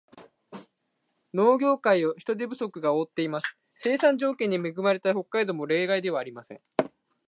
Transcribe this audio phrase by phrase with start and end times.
[1.31, 3.55] 農業界を人手不足が覆っています。
[3.75, 6.61] 生産条件に恵まれた北海道も例外ではありません。